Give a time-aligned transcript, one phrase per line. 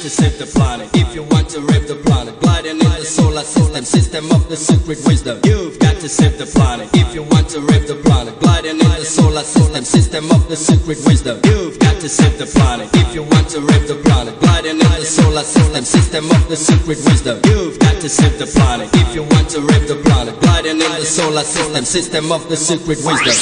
[0.00, 0.88] to save the planet.
[0.94, 4.56] If you want to rip the planet, gliding in the solar system, system of the
[4.56, 5.40] secret wisdom.
[5.44, 6.88] You've got to save the planet.
[6.94, 10.56] If you want to rip the planet, gliding in the solar system, system of the
[10.56, 11.40] secret wisdom.
[11.44, 12.88] You've got to save the planet.
[12.94, 16.56] If you want to rip the planet, gliding in the solar system, system of the
[16.56, 17.40] secret wisdom.
[17.44, 18.88] You've got to save the planet.
[18.94, 22.56] If you want to rip the planet, gliding in the solar system, system of the
[22.56, 23.36] secret wisdom.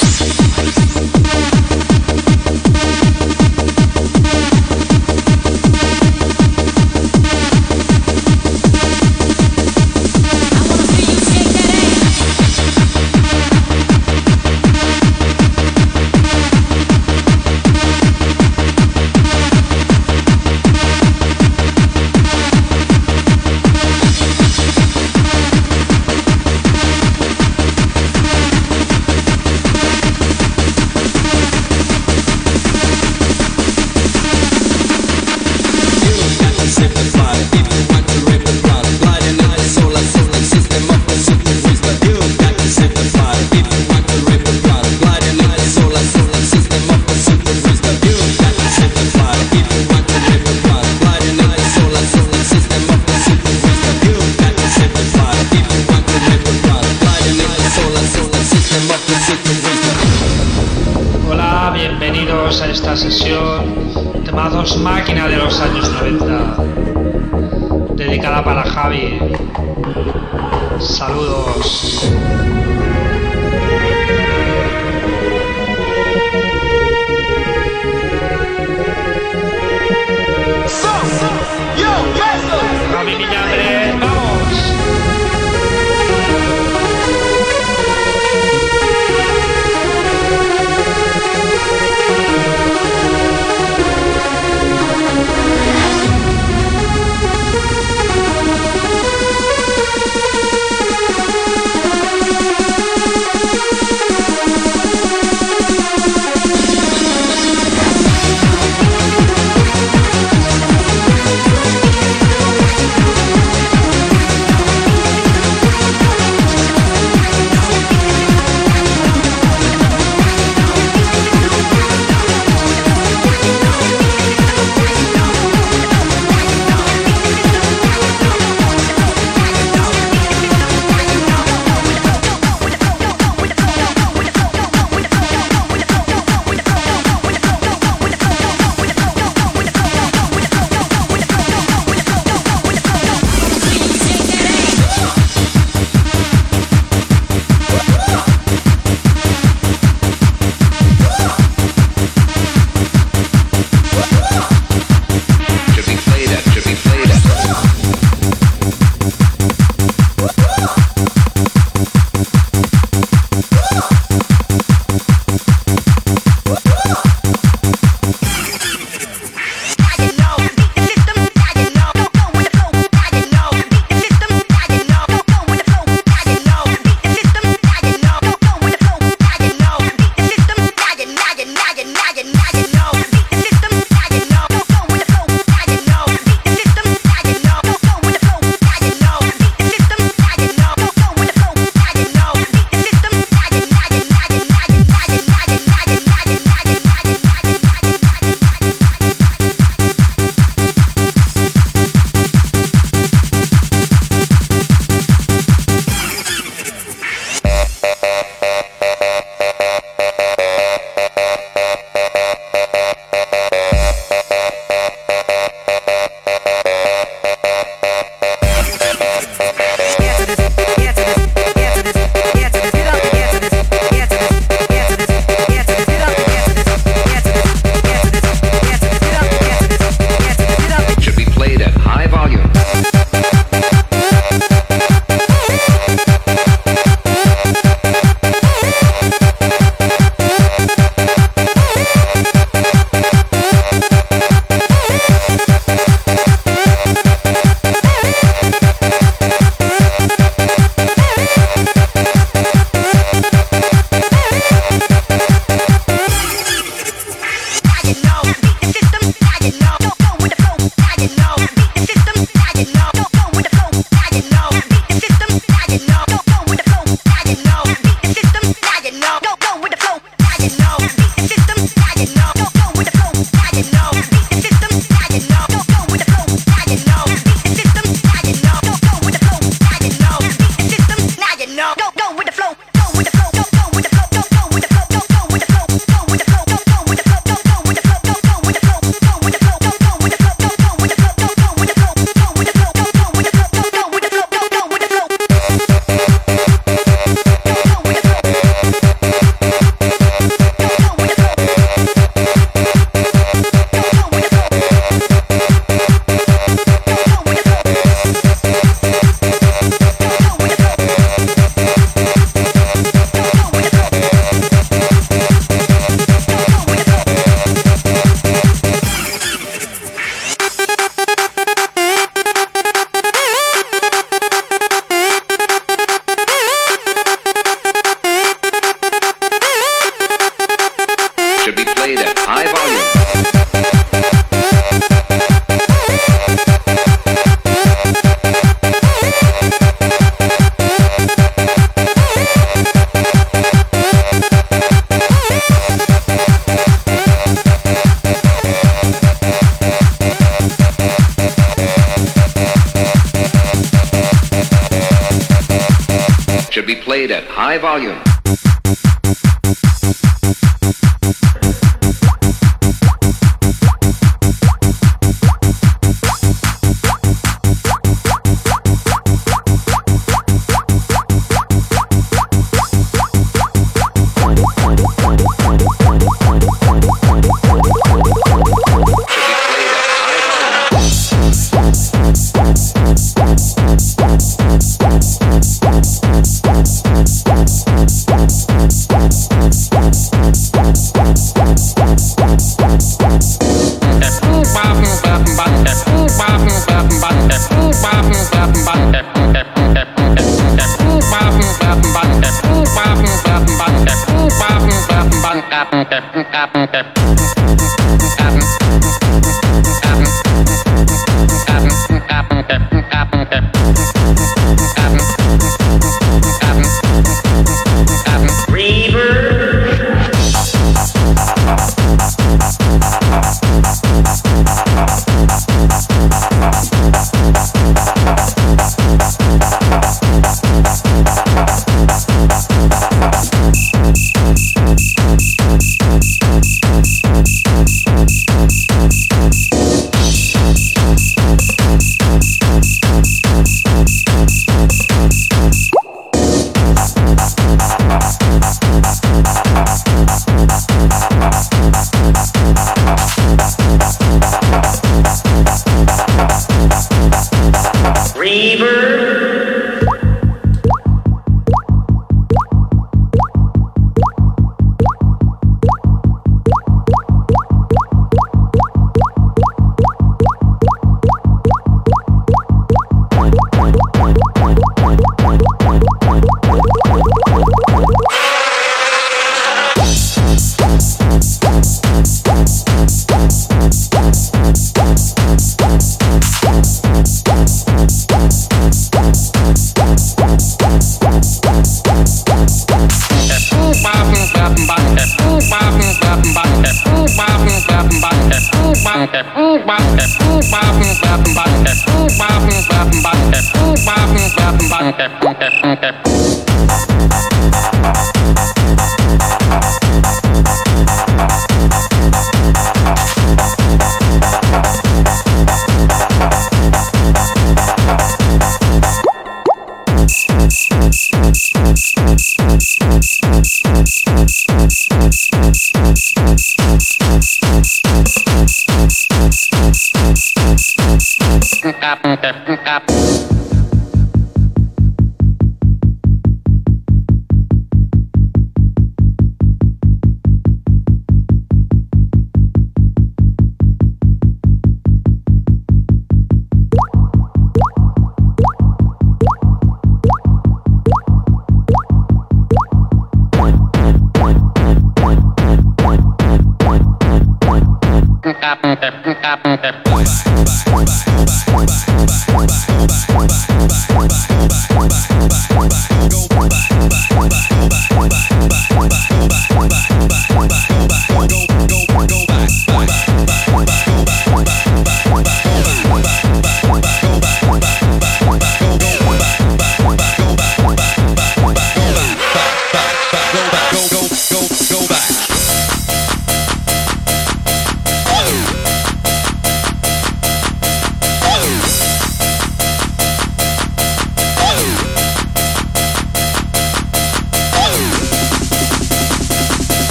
[499.09, 499.59] Okay.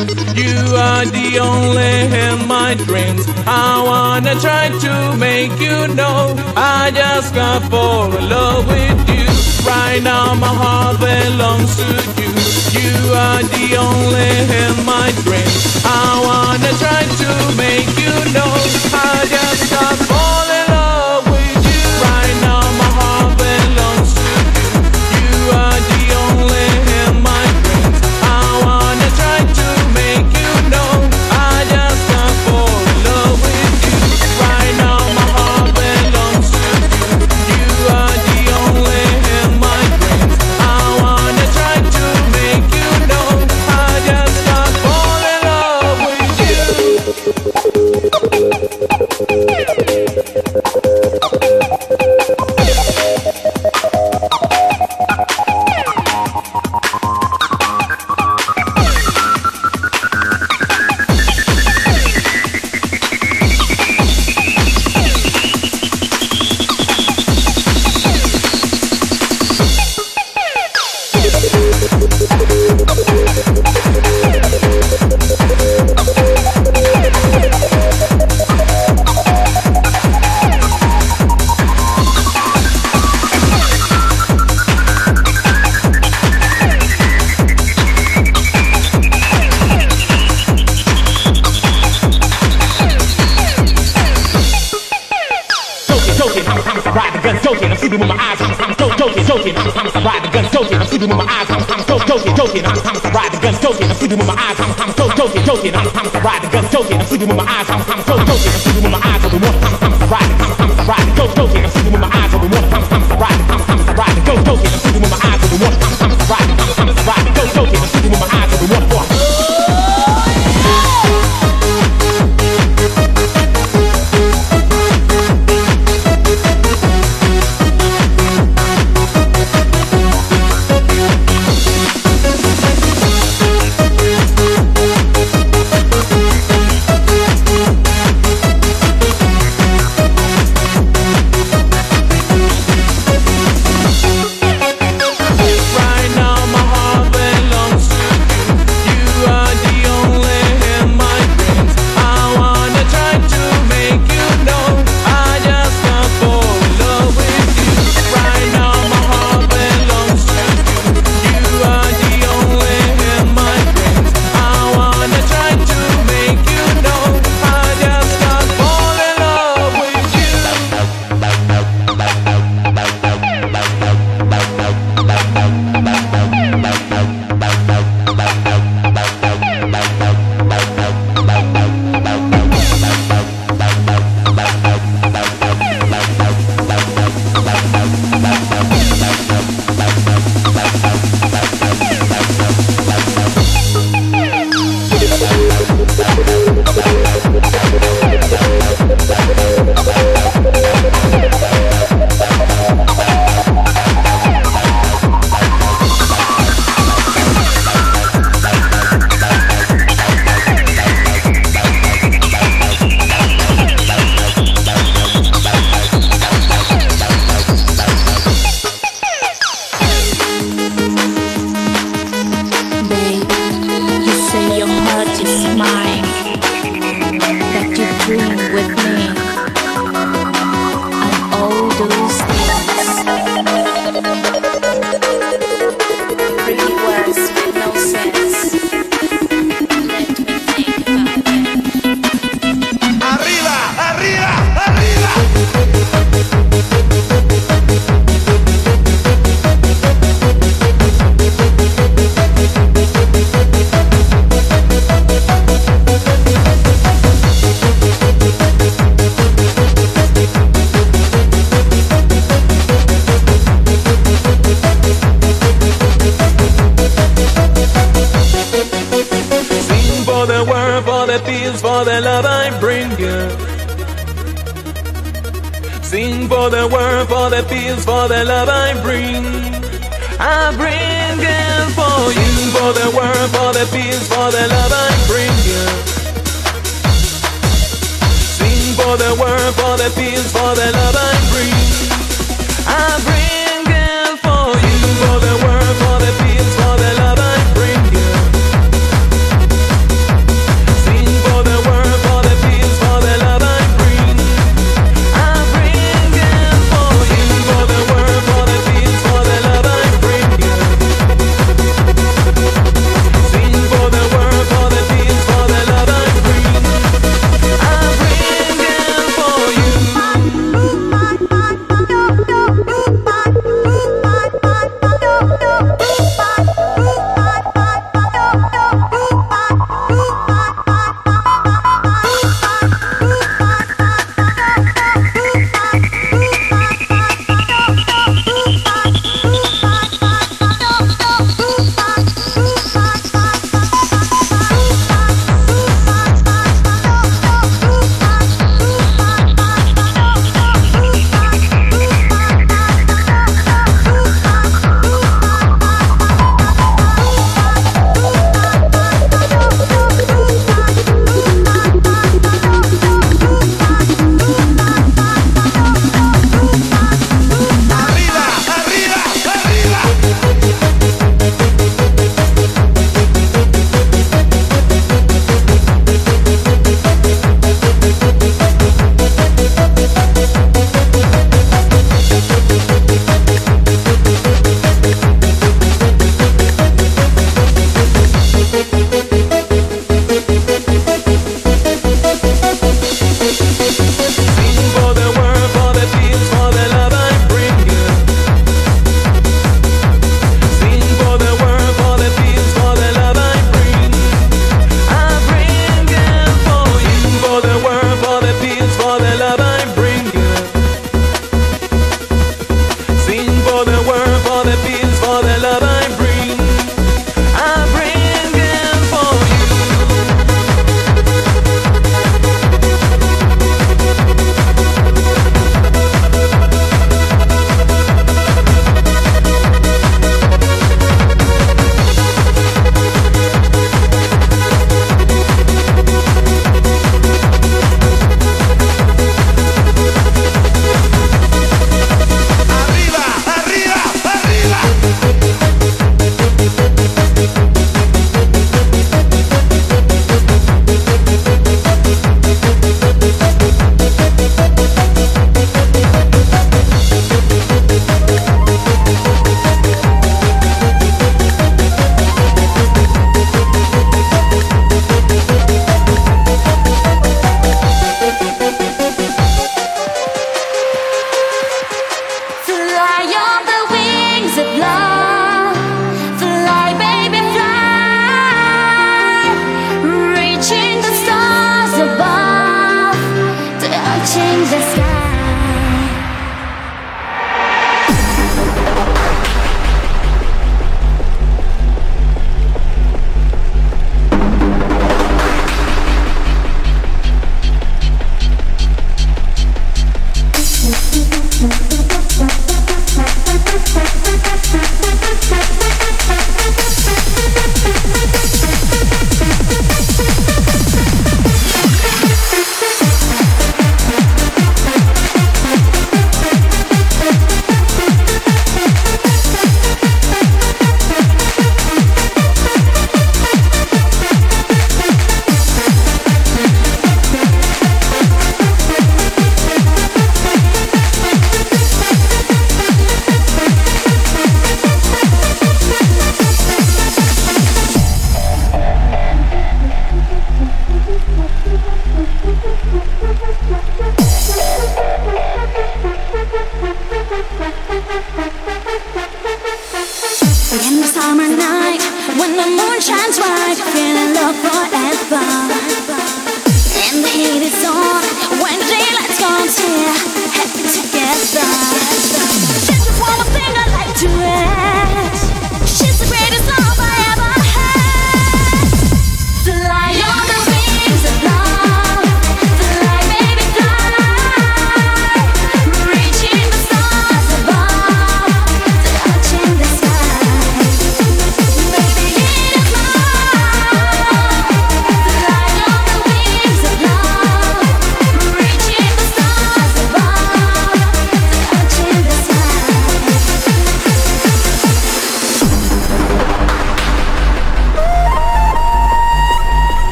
[0.00, 1.94] You are the only
[2.24, 3.26] in my dreams.
[3.46, 9.28] I wanna try to make you know I just got fall in love with you.
[9.68, 11.88] Right now my heart belongs to
[12.20, 12.32] you.
[12.80, 14.32] You are the only
[14.62, 15.82] in my dreams.
[15.84, 18.52] I wanna try to make you know
[18.94, 20.09] I just got.